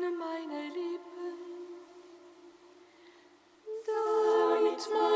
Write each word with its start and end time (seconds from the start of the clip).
öffne 0.00 0.10
meine 0.16 0.68
Lippen, 0.68 1.36
damit 3.86 4.88
man 4.90 5.09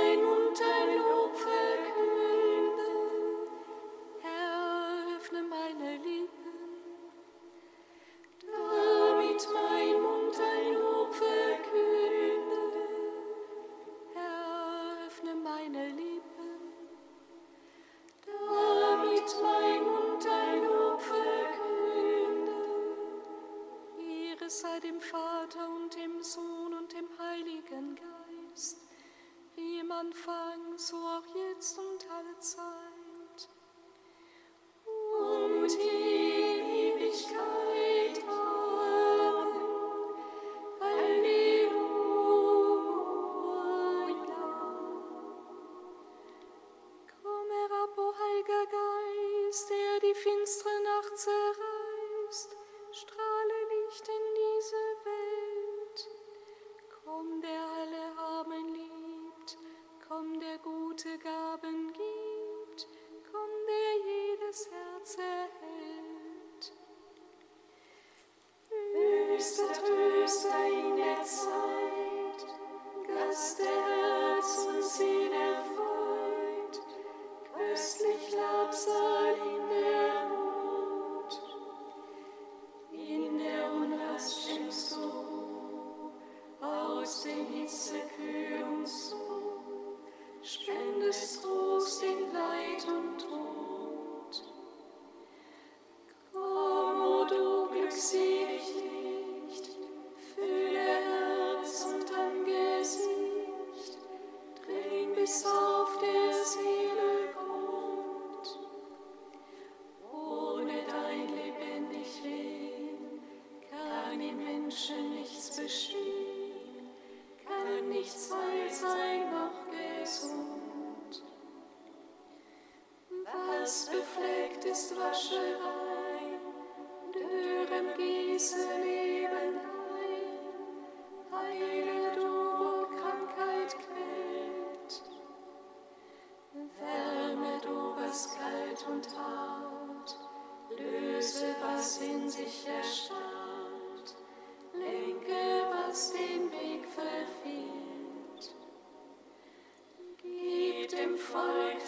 stay. 73.34 73.73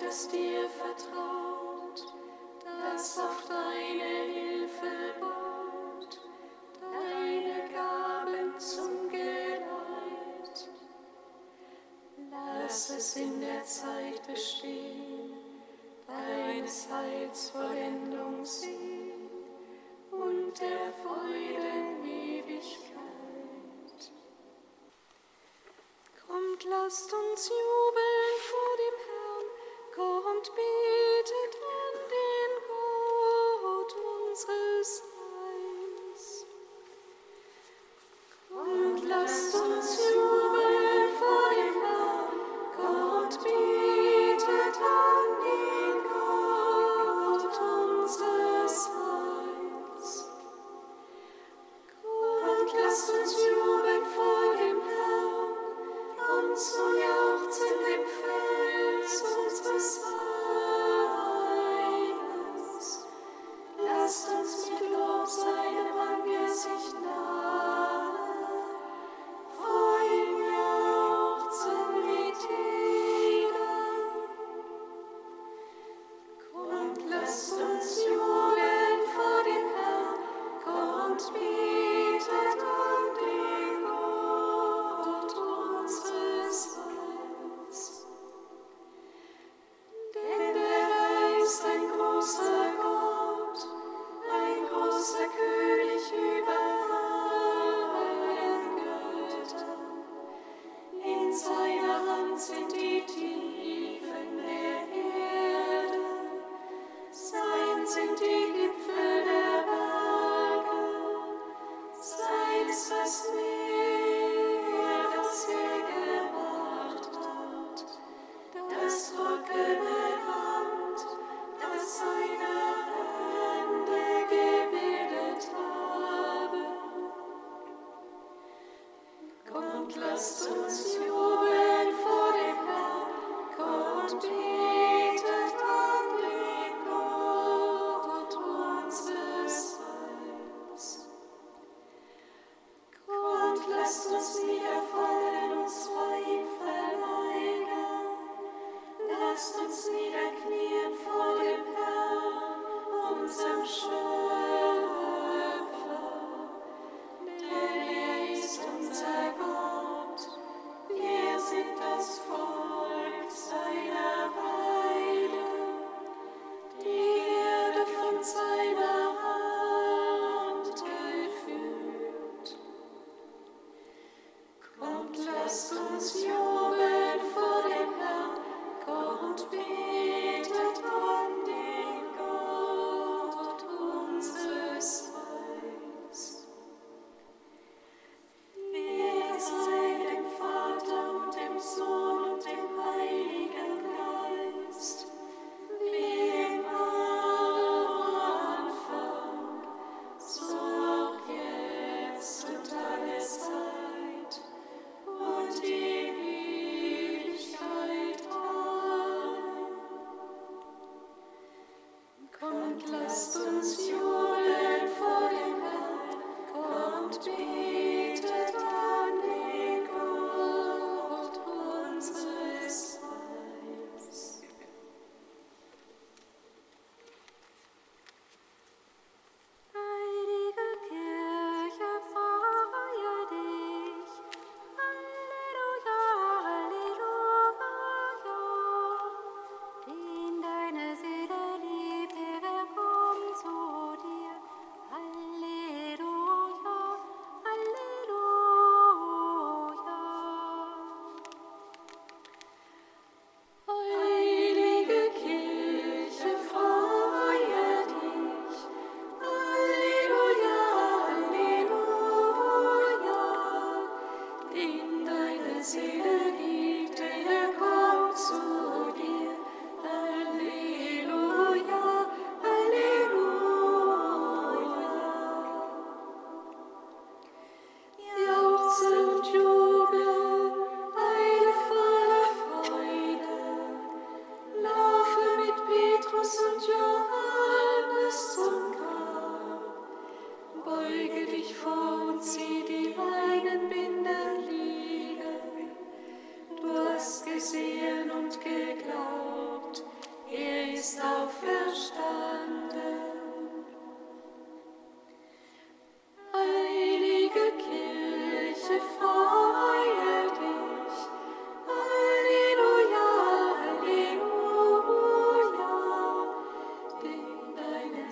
es 0.08 0.28
dir 0.28 0.68
vertraut, 0.68 2.14
das 2.64 3.18
auf 3.18 3.44
deine 3.48 4.32
Hilfe 4.32 5.14
baut, 5.20 6.20
deine 6.80 7.68
Gaben 7.72 8.58
zum 8.58 9.08
Geleit. 9.10 10.68
Lass 12.30 12.90
es 12.90 13.16
in 13.16 13.40
der 13.40 13.64
Zeit 13.64 14.24
bestehen, 14.26 15.34
deines 16.06 16.88
Heils 16.88 17.50
Vollendung 17.50 18.44
sehen 18.44 19.30
und 20.12 20.60
der 20.60 20.92
Freuden 21.02 22.04
Ewigkeit. 22.04 22.92
Kommt, 26.26 26.64
lasst 26.64 27.12
uns 27.12 27.48
jubeln. 27.48 27.65
Be. 30.54 30.75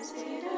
Stay 0.05 0.54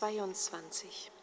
22. 0.00 1.21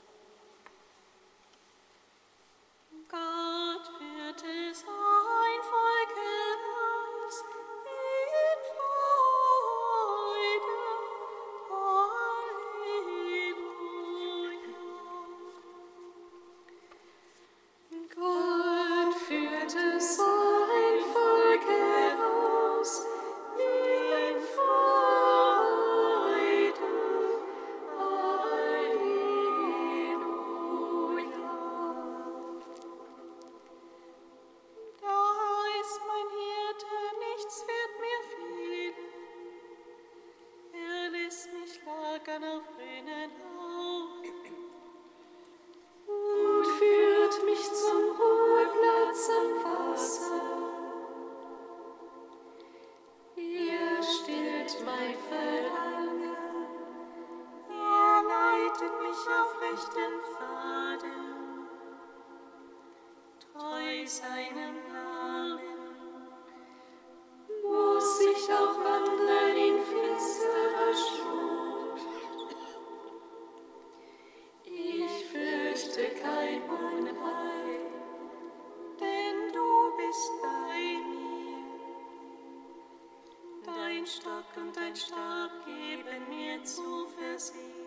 Dein 83.75 84.05
Stock 84.05 84.45
und 84.55 84.75
dein 84.75 84.95
Stab 84.95 85.51
geben 85.65 86.27
mir 86.29 86.63
zu 86.63 87.05
Zuversicht. 87.07 87.78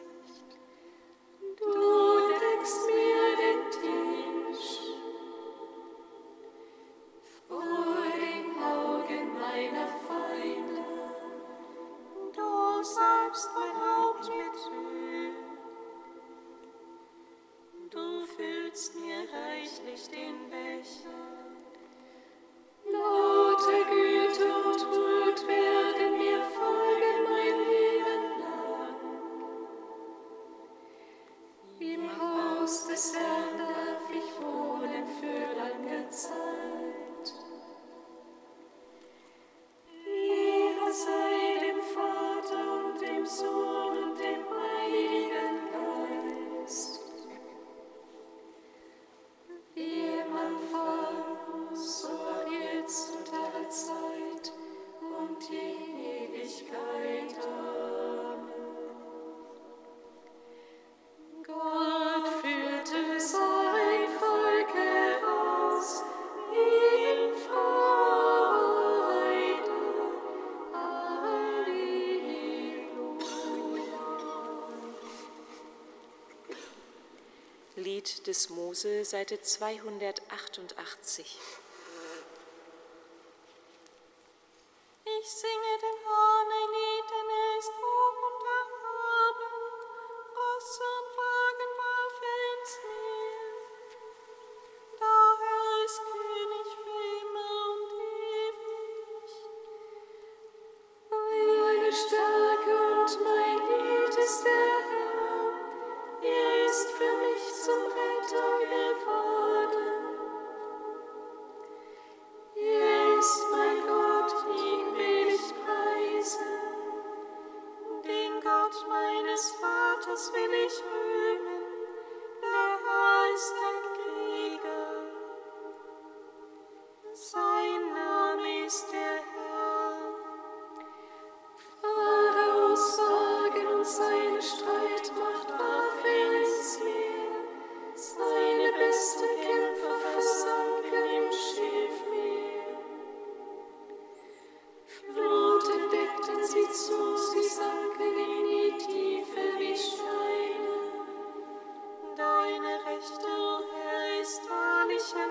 Lied 77.83 78.23
des 78.27 78.49
Mose, 78.51 79.03
Seite 79.03 79.43
288. 79.43 81.62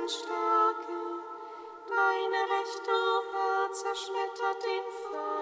Stärke. 0.07 1.21
deine 1.87 2.41
rechte, 2.53 2.91
O 2.91 3.71
zerschmettert 3.71 4.63
den 4.63 4.85
Feind. 5.11 5.40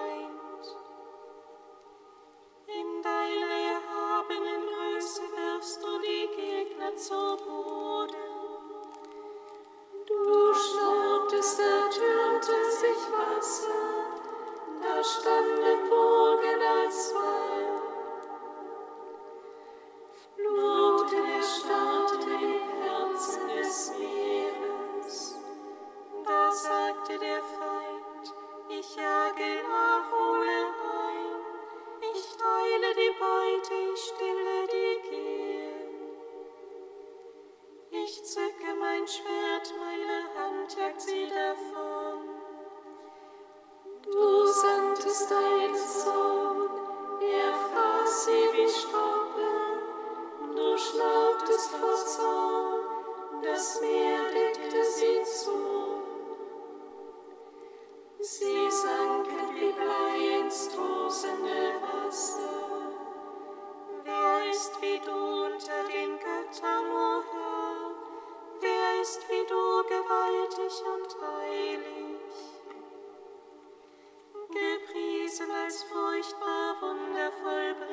alles 75.70 75.84
furchtbar 75.84 76.74
wundervoll. 76.80 77.89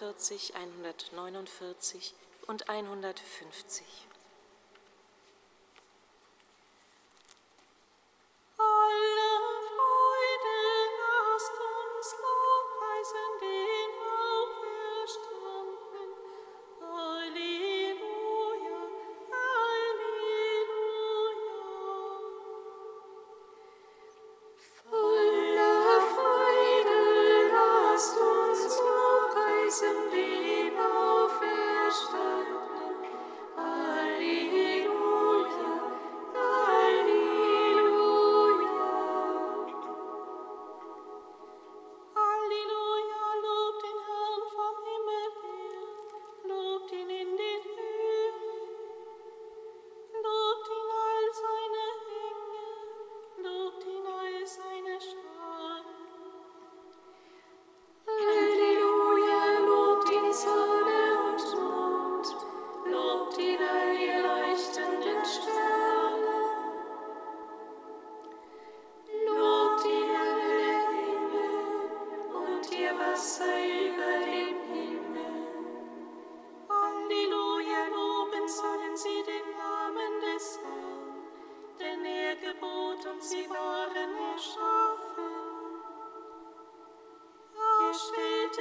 148, 0.00 0.54
149 0.54 2.14
und 2.48 2.68
150. 2.68 3.84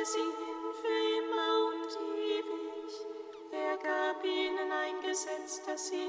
singen 0.06 0.74
für 0.82 1.00
immer 1.18 1.68
und 1.68 1.92
ewig. 2.18 2.92
Er 3.52 3.78
gab 3.78 4.24
ihnen 4.26 4.72
ein 4.72 5.02
Gesetz, 5.02 5.62
das 5.66 5.88
sie 5.88 6.03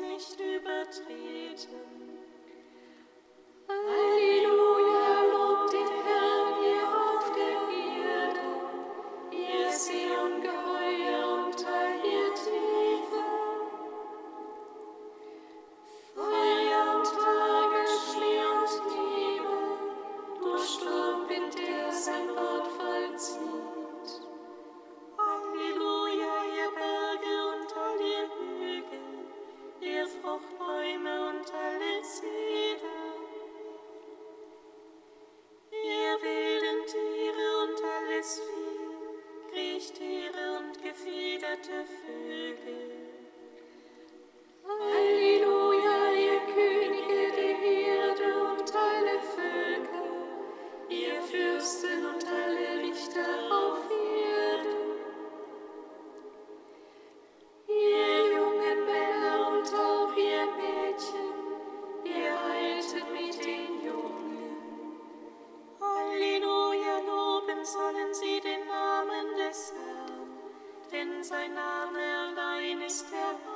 sein 71.25 71.55
Name 71.55 72.01
allein 72.01 72.83
ist 72.83 73.07
der 73.11 73.19
Herr. 73.19 73.54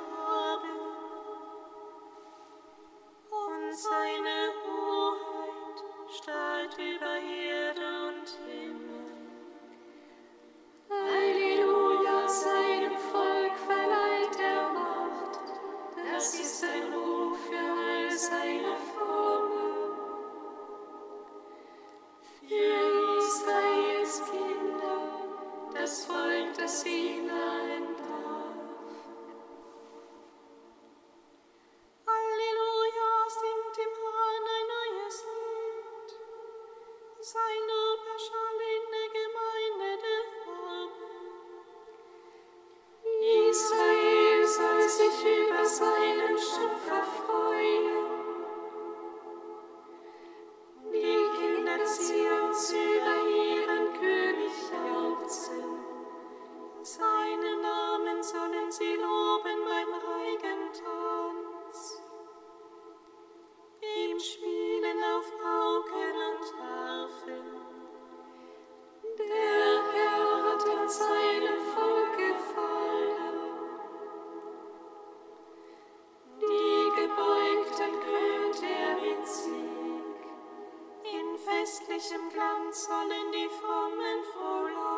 welchem 81.99 82.29
Glanz 82.29 82.85
sollen 82.85 83.31
die 83.33 83.49
frommen 83.59 84.23
froh 84.31 84.88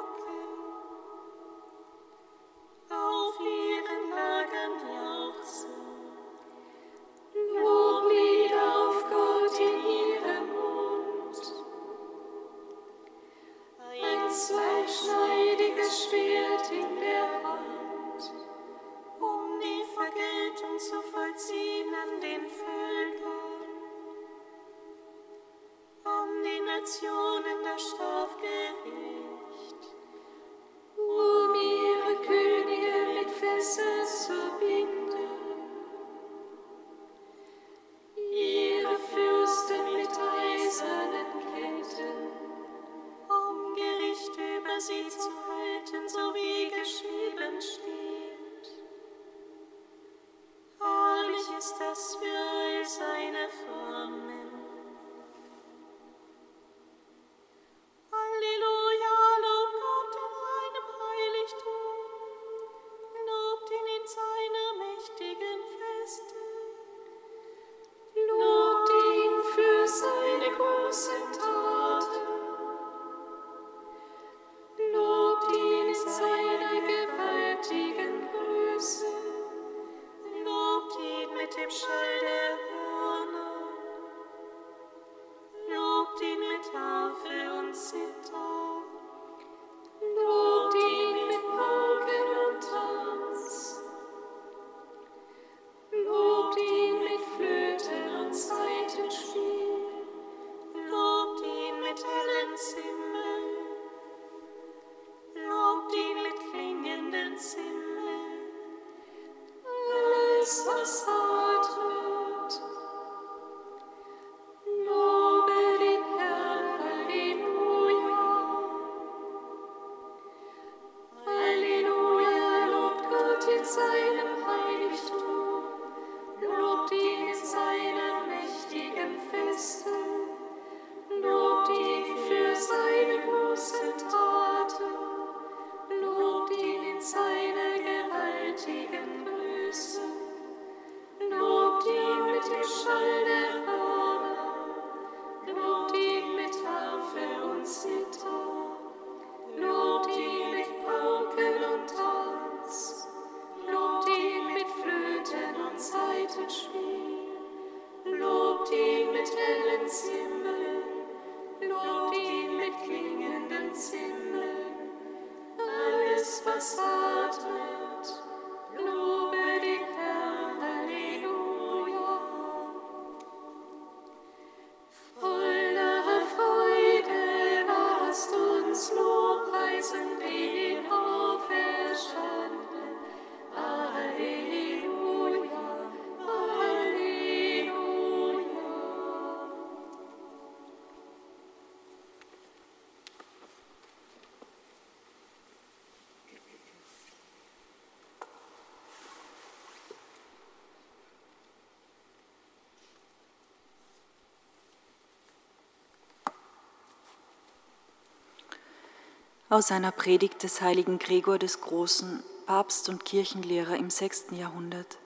aus 209.52 209.70
einer 209.70 209.92
Predigt 209.92 210.44
des 210.44 210.62
heiligen 210.62 210.98
Gregor 210.98 211.38
des 211.38 211.60
Großen, 211.60 212.24
Papst 212.46 212.88
und 212.88 213.04
Kirchenlehrer 213.04 213.76
im 213.76 213.90
6. 213.90 214.28
Jahrhundert. 214.32 214.98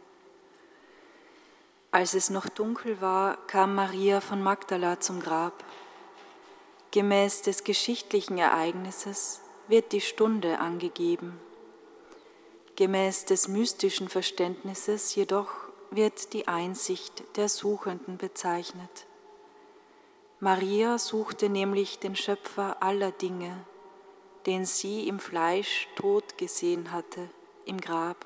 Als 1.89 2.13
es 2.13 2.29
noch 2.29 2.47
dunkel 2.47 3.01
war, 3.01 3.37
kam 3.47 3.73
Maria 3.73 4.21
von 4.21 4.43
Magdala 4.43 4.99
zum 4.99 5.19
Grab. 5.19 5.63
Gemäß 6.91 7.41
des 7.41 7.63
geschichtlichen 7.63 8.37
Ereignisses 8.37 9.41
wird 9.67 9.91
die 9.93 10.01
Stunde 10.01 10.59
angegeben. 10.59 11.39
Gemäß 12.75 13.25
des 13.25 13.47
mystischen 13.47 14.09
Verständnisses 14.09 15.15
jedoch 15.15 15.49
wird 15.89 16.33
die 16.33 16.47
Einsicht 16.47 17.23
der 17.35 17.49
Suchenden 17.49 18.19
bezeichnet. 18.19 19.07
Maria 20.39 20.99
suchte 20.99 21.49
nämlich 21.49 21.97
den 21.97 22.15
Schöpfer 22.15 22.83
aller 22.83 23.09
Dinge, 23.09 23.65
den 24.45 24.65
sie 24.65 25.07
im 25.07 25.19
Fleisch 25.19 25.87
tot 25.95 26.37
gesehen 26.37 26.91
hatte, 26.91 27.29
im 27.65 27.81
Grab. 27.81 28.25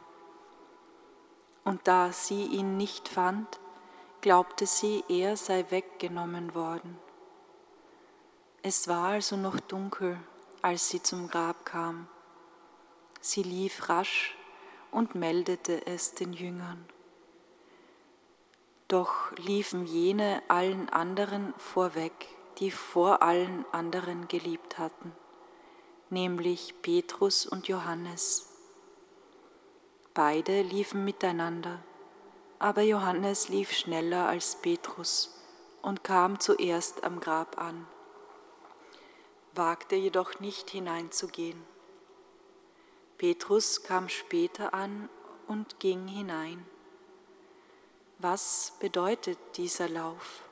Und 1.63 1.87
da 1.87 2.11
sie 2.11 2.45
ihn 2.45 2.77
nicht 2.77 3.07
fand, 3.07 3.59
glaubte 4.21 4.65
sie, 4.65 5.03
er 5.07 5.37
sei 5.37 5.65
weggenommen 5.69 6.53
worden. 6.55 6.97
Es 8.61 8.89
war 8.89 9.09
also 9.09 9.37
noch 9.37 9.59
dunkel, 9.61 10.19
als 10.61 10.89
sie 10.89 11.01
zum 11.01 11.29
Grab 11.29 11.65
kam. 11.65 12.07
Sie 13.21 13.43
lief 13.43 13.87
rasch 13.87 14.35
und 14.91 15.15
meldete 15.15 15.85
es 15.87 16.15
den 16.15 16.33
Jüngern. 16.33 16.85
Doch 18.89 19.31
liefen 19.37 19.85
jene 19.85 20.41
allen 20.49 20.89
anderen 20.89 21.53
vorweg, 21.57 22.27
die 22.57 22.71
vor 22.71 23.21
allen 23.21 23.63
anderen 23.71 24.27
geliebt 24.27 24.77
hatten 24.77 25.13
nämlich 26.11 26.75
Petrus 26.81 27.45
und 27.45 27.67
Johannes. 27.67 28.47
Beide 30.13 30.61
liefen 30.61 31.05
miteinander, 31.05 31.83
aber 32.57 32.81
Johannes 32.81 33.49
lief 33.49 33.71
schneller 33.71 34.27
als 34.27 34.55
Petrus 34.61 35.39
und 35.81 36.03
kam 36.03 36.39
zuerst 36.39 37.03
am 37.03 37.19
Grab 37.19 37.61
an, 37.61 37.87
wagte 39.53 39.95
jedoch 39.95 40.39
nicht 40.39 40.69
hineinzugehen. 40.69 41.63
Petrus 43.17 43.83
kam 43.83 44.09
später 44.09 44.73
an 44.73 45.09
und 45.47 45.79
ging 45.79 46.07
hinein. 46.07 46.65
Was 48.17 48.73
bedeutet 48.79 49.37
dieser 49.55 49.89
Lauf? 49.89 50.48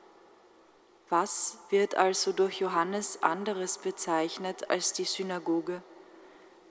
Was 1.09 1.57
wird 1.69 1.95
also 1.95 2.33
durch 2.33 2.59
Johannes 2.59 3.23
anderes 3.23 3.77
bezeichnet 3.77 4.69
als 4.69 4.91
die 4.91 5.05
Synagoge? 5.05 5.81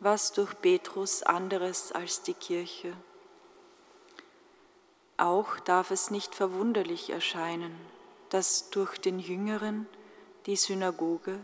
Was 0.00 0.32
durch 0.32 0.60
Petrus 0.60 1.22
anderes 1.22 1.90
als 1.92 2.20
die 2.22 2.34
Kirche? 2.34 2.92
Auch 5.16 5.58
darf 5.60 5.90
es 5.90 6.10
nicht 6.10 6.34
verwunderlich 6.34 7.08
erscheinen, 7.08 7.74
dass 8.28 8.68
durch 8.68 8.98
den 8.98 9.18
Jüngeren 9.18 9.88
die 10.44 10.56
Synagoge, 10.56 11.40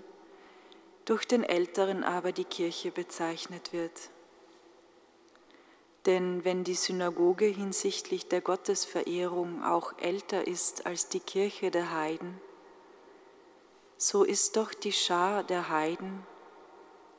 durch 1.06 1.26
den 1.26 1.44
Älteren 1.44 2.04
aber 2.04 2.32
die 2.32 2.44
Kirche 2.44 2.90
bezeichnet 2.90 3.72
wird. 3.72 4.10
Denn 6.04 6.44
wenn 6.44 6.62
die 6.62 6.74
Synagoge 6.74 7.46
hinsichtlich 7.46 8.28
der 8.28 8.42
Gottesverehrung 8.42 9.64
auch 9.64 9.98
älter 9.98 10.46
ist 10.46 10.84
als 10.84 11.08
die 11.08 11.20
Kirche 11.20 11.70
der 11.70 11.92
Heiden, 11.92 12.38
so 14.02 14.24
ist 14.24 14.56
doch 14.56 14.74
die 14.74 14.90
Schar 14.90 15.44
der 15.44 15.68
Heiden 15.68 16.26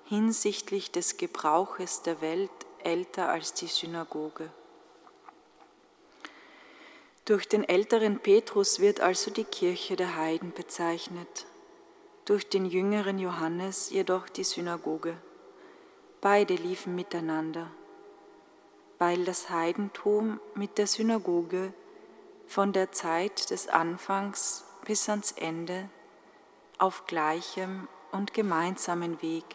hinsichtlich 0.03 0.91
des 0.91 1.15
Gebrauches 1.15 2.01
der 2.01 2.19
Welt 2.19 2.51
älter 2.83 3.29
als 3.29 3.53
die 3.53 3.67
Synagoge. 3.67 4.51
Durch 7.23 7.47
den 7.47 7.63
älteren 7.63 8.19
Petrus 8.19 8.81
wird 8.81 8.99
also 8.99 9.31
die 9.31 9.45
Kirche 9.45 9.95
der 9.95 10.17
Heiden 10.17 10.51
bezeichnet, 10.51 11.45
durch 12.25 12.49
den 12.49 12.65
jüngeren 12.65 13.17
Johannes 13.17 13.89
jedoch 13.89 14.27
die 14.27 14.43
Synagoge. 14.43 15.15
Beide 16.19 16.55
liefen 16.55 16.95
miteinander, 16.95 17.71
weil 18.97 19.23
das 19.23 19.49
Heidentum 19.49 20.41
mit 20.53 20.77
der 20.77 20.87
Synagoge 20.87 21.73
von 22.45 22.73
der 22.73 22.91
Zeit 22.91 23.51
des 23.51 23.69
Anfangs 23.69 24.65
bis 24.83 25.07
ans 25.07 25.31
Ende 25.31 25.89
auf 26.83 27.05
gleichem 27.05 27.87
und 28.11 28.33
gemeinsamen 28.33 29.21
Weg, 29.21 29.45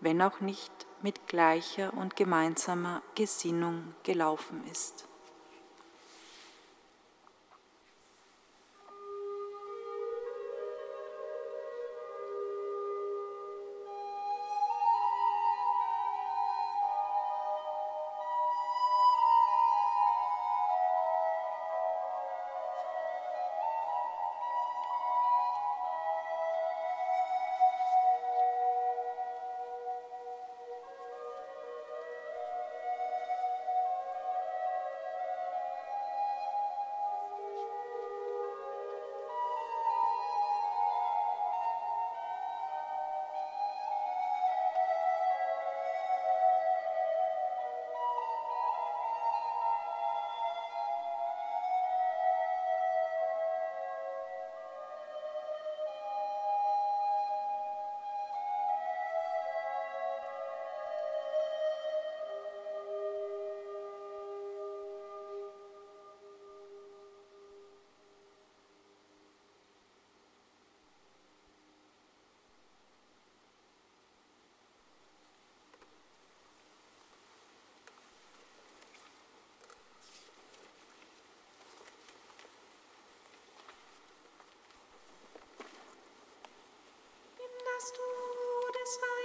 wenn 0.00 0.22
auch 0.22 0.40
nicht 0.40 0.72
mit 1.02 1.26
gleicher 1.28 1.92
und 1.92 2.16
gemeinsamer 2.16 3.02
Gesinnung 3.14 3.94
gelaufen 4.04 4.64
ist. 4.72 5.09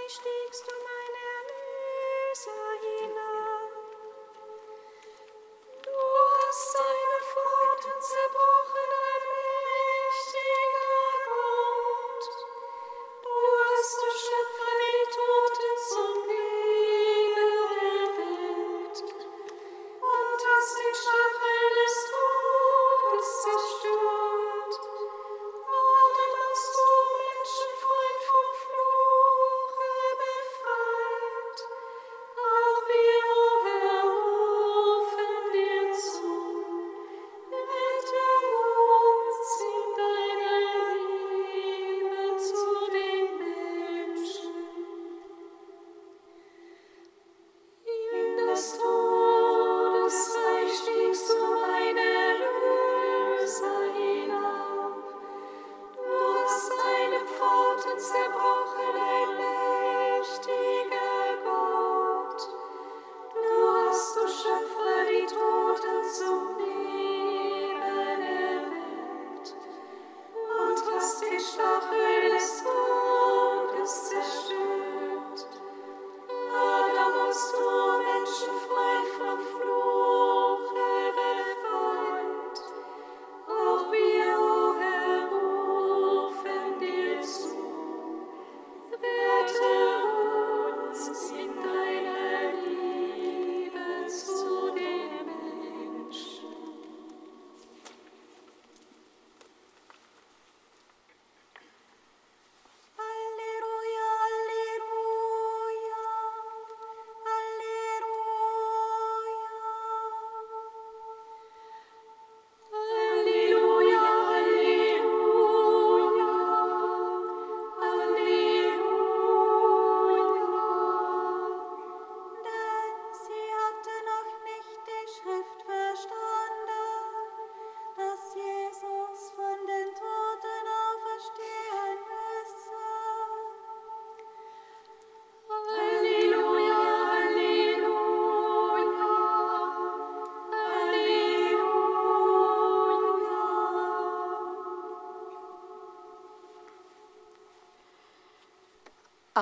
Stiegst 0.08 0.66
du 0.66 0.72
mein 0.88 1.14
Erlöser 1.36 2.65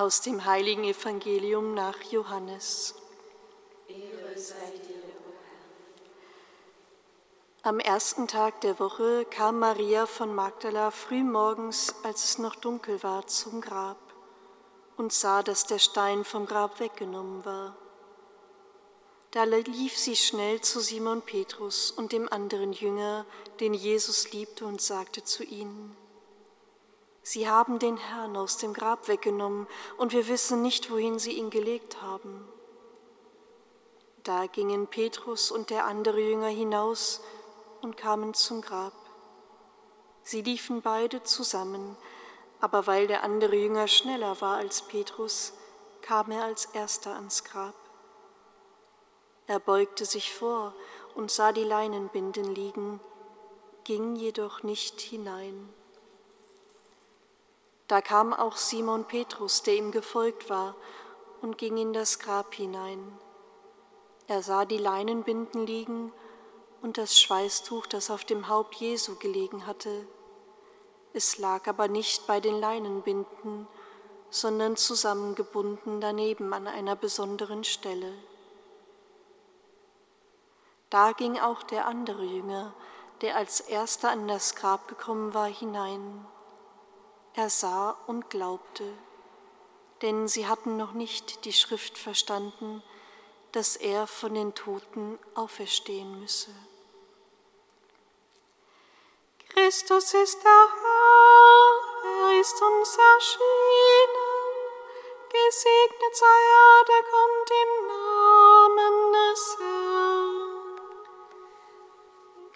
Aus 0.04 0.20
dem 0.20 0.44
heiligen 0.44 0.84
Evangelium 0.84 1.72
nach 1.72 1.98
Johannes. 2.02 2.94
Ehre 3.88 4.38
sei 4.38 4.70
dir, 4.86 4.96
o 4.96 5.32
Herr. 7.62 7.70
Am 7.70 7.80
ersten 7.80 8.28
Tag 8.28 8.60
der 8.60 8.78
Woche 8.78 9.24
kam 9.24 9.60
Maria 9.60 10.04
von 10.04 10.34
Magdala 10.34 10.90
frühmorgens, 10.90 11.94
als 12.02 12.22
es 12.22 12.36
noch 12.36 12.54
dunkel 12.54 13.02
war, 13.02 13.26
zum 13.26 13.62
Grab 13.62 13.96
und 14.98 15.10
sah, 15.10 15.42
dass 15.42 15.64
der 15.64 15.78
Stein 15.78 16.22
vom 16.26 16.44
Grab 16.44 16.80
weggenommen 16.80 17.42
war. 17.46 17.74
Da 19.30 19.44
lief 19.44 19.96
sie 19.96 20.16
schnell 20.16 20.60
zu 20.60 20.80
Simon 20.80 21.22
Petrus 21.22 21.90
und 21.90 22.12
dem 22.12 22.30
anderen 22.30 22.74
Jünger, 22.74 23.24
den 23.58 23.72
Jesus 23.72 24.32
liebte, 24.32 24.66
und 24.66 24.82
sagte 24.82 25.24
zu 25.24 25.44
ihnen, 25.44 25.96
Sie 27.26 27.48
haben 27.48 27.78
den 27.78 27.96
Herrn 27.96 28.36
aus 28.36 28.58
dem 28.58 28.74
Grab 28.74 29.08
weggenommen 29.08 29.66
und 29.96 30.12
wir 30.12 30.28
wissen 30.28 30.60
nicht, 30.60 30.90
wohin 30.90 31.18
sie 31.18 31.32
ihn 31.32 31.48
gelegt 31.48 32.02
haben. 32.02 32.46
Da 34.24 34.44
gingen 34.44 34.88
Petrus 34.88 35.50
und 35.50 35.70
der 35.70 35.86
andere 35.86 36.20
Jünger 36.20 36.48
hinaus 36.48 37.22
und 37.80 37.96
kamen 37.96 38.34
zum 38.34 38.60
Grab. 38.60 38.92
Sie 40.22 40.42
liefen 40.42 40.82
beide 40.82 41.22
zusammen, 41.22 41.96
aber 42.60 42.86
weil 42.86 43.06
der 43.06 43.24
andere 43.24 43.56
Jünger 43.56 43.88
schneller 43.88 44.38
war 44.42 44.58
als 44.58 44.82
Petrus, 44.82 45.54
kam 46.02 46.30
er 46.30 46.44
als 46.44 46.66
erster 46.66 47.14
ans 47.14 47.42
Grab. 47.42 47.74
Er 49.46 49.60
beugte 49.60 50.04
sich 50.04 50.34
vor 50.34 50.74
und 51.14 51.30
sah 51.30 51.52
die 51.52 51.64
Leinenbinden 51.64 52.54
liegen, 52.54 53.00
ging 53.84 54.14
jedoch 54.14 54.62
nicht 54.62 55.00
hinein. 55.00 55.72
Da 57.86 58.00
kam 58.00 58.32
auch 58.32 58.56
Simon 58.56 59.04
Petrus, 59.04 59.62
der 59.62 59.74
ihm 59.74 59.90
gefolgt 59.90 60.48
war, 60.48 60.74
und 61.42 61.58
ging 61.58 61.76
in 61.76 61.92
das 61.92 62.18
Grab 62.18 62.54
hinein. 62.54 63.18
Er 64.26 64.42
sah 64.42 64.64
die 64.64 64.78
Leinenbinden 64.78 65.66
liegen 65.66 66.12
und 66.80 66.96
das 66.96 67.20
Schweißtuch, 67.20 67.86
das 67.86 68.10
auf 68.10 68.24
dem 68.24 68.48
Haupt 68.48 68.76
Jesu 68.76 69.16
gelegen 69.16 69.66
hatte. 69.66 70.06
Es 71.12 71.38
lag 71.38 71.68
aber 71.68 71.88
nicht 71.88 72.26
bei 72.26 72.40
den 72.40 72.58
Leinenbinden, 72.58 73.68
sondern 74.30 74.76
zusammengebunden 74.76 76.00
daneben 76.00 76.52
an 76.54 76.66
einer 76.66 76.96
besonderen 76.96 77.62
Stelle. 77.64 78.12
Da 80.90 81.12
ging 81.12 81.38
auch 81.38 81.62
der 81.62 81.86
andere 81.86 82.24
Jünger, 82.24 82.74
der 83.20 83.36
als 83.36 83.60
erster 83.60 84.10
an 84.10 84.26
das 84.26 84.54
Grab 84.54 84.88
gekommen 84.88 85.34
war, 85.34 85.46
hinein. 85.46 86.26
Er 87.36 87.50
sah 87.50 87.96
und 88.06 88.30
glaubte, 88.30 88.84
denn 90.02 90.28
sie 90.28 90.46
hatten 90.46 90.76
noch 90.76 90.92
nicht 90.92 91.44
die 91.44 91.52
Schrift 91.52 91.98
verstanden, 91.98 92.80
dass 93.50 93.74
er 93.74 94.06
von 94.06 94.34
den 94.34 94.54
Toten 94.54 95.18
auferstehen 95.34 96.20
müsse. 96.20 96.54
Christus 99.48 100.14
ist 100.14 100.44
der 100.44 100.68
Herr, 100.82 101.80
er 102.04 102.40
ist 102.40 102.62
uns 102.62 102.96
erschienen. 102.96 104.24
Gesegnet 105.28 106.14
sei 106.14 106.40
er, 106.52 106.84
der 106.84 107.02
kommt 107.14 107.50
im 107.62 107.70
Namen 107.88 109.12
des 109.12 109.42
Herrn. 109.58 110.34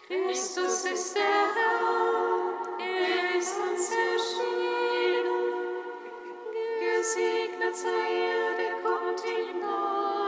Christus 0.07 0.85
ist 0.85 1.17
der 1.17 1.55
Herr, 1.55 2.79
er 2.79 3.37
ist 3.37 3.57
uns 3.59 3.91
erschienen. 3.91 4.68
Gesegnet 7.09 7.75
sei 7.75 7.89
er, 7.89 8.55
der 8.59 8.83
kommt 8.83 9.23
im 9.25 9.61
Namen 9.61 10.28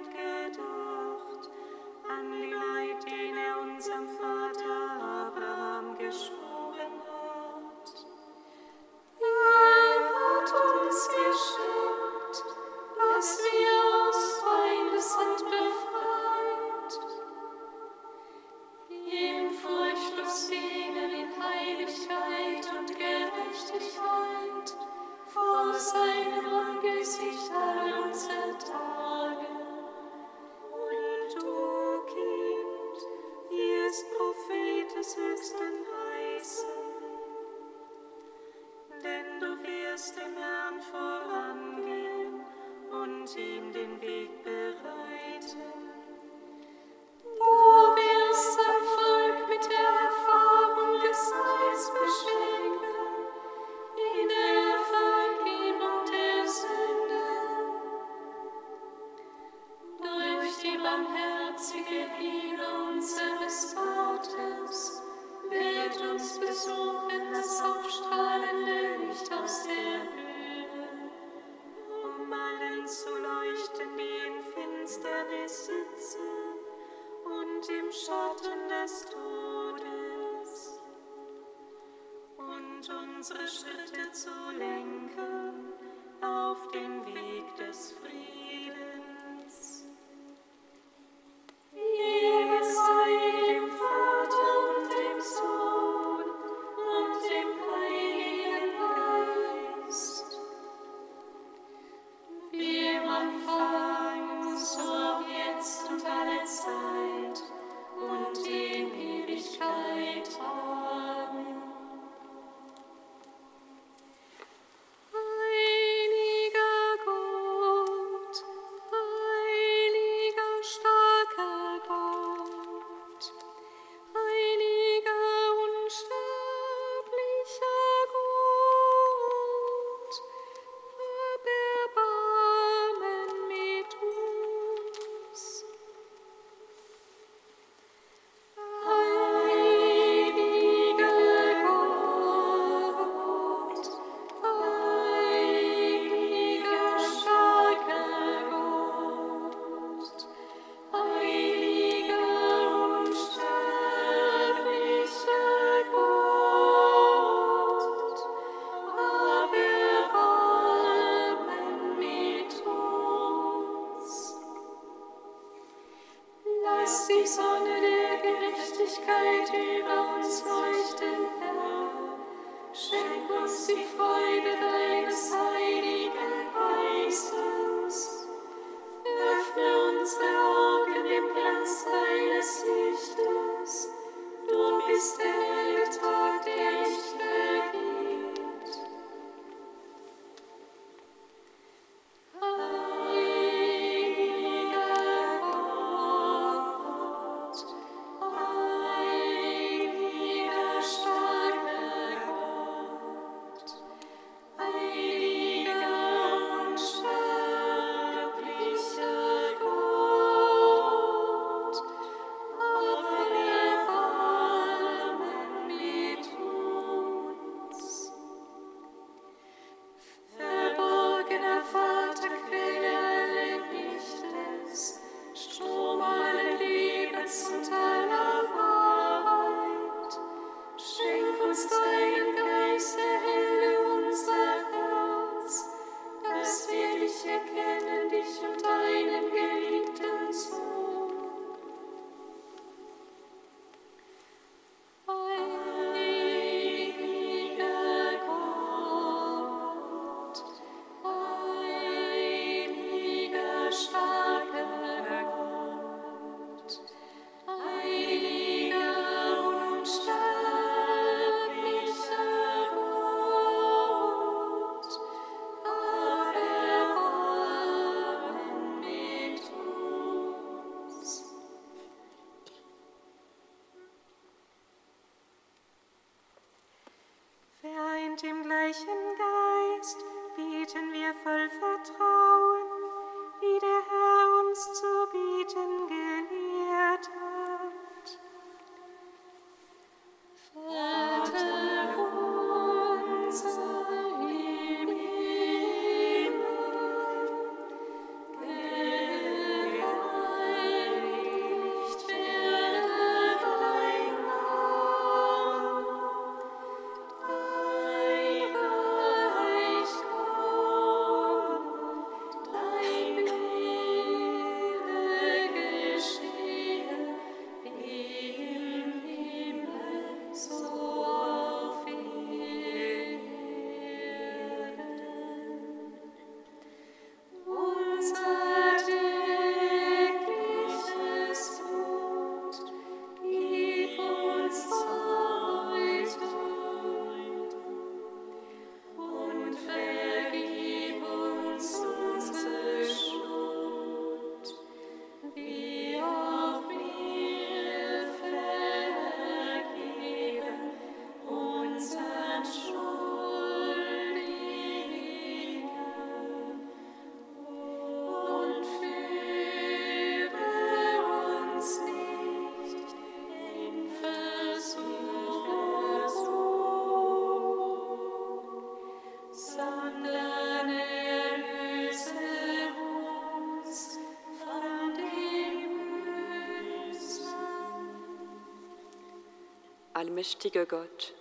allmächtiger 380.01 380.65
Gott, 380.65 381.13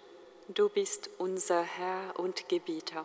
du 0.48 0.70
bist 0.70 1.10
unser 1.18 1.60
Herr 1.60 2.18
und 2.18 2.48
Gebieter. 2.48 3.04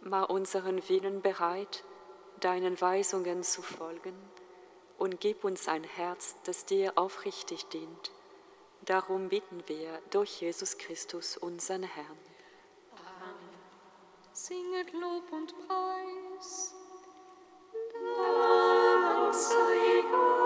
Mach 0.00 0.30
unseren 0.30 0.88
Willen 0.88 1.20
bereit, 1.20 1.84
deinen 2.40 2.80
Weisungen 2.80 3.42
zu 3.42 3.60
folgen 3.60 4.14
und 4.96 5.20
gib 5.20 5.44
uns 5.44 5.68
ein 5.68 5.84
Herz, 5.84 6.34
das 6.44 6.64
dir 6.64 6.94
aufrichtig 6.96 7.66
dient. 7.66 8.10
Darum 8.80 9.28
bitten 9.28 9.62
wir 9.66 10.00
durch 10.12 10.40
Jesus 10.40 10.78
Christus, 10.78 11.36
unseren 11.36 11.82
Herrn. 11.82 12.18
Amen. 12.96 13.38
Singet 14.32 14.94
Lob 14.94 15.30
und 15.30 15.54
Preis. 15.68 16.74
Dank. 20.10 20.39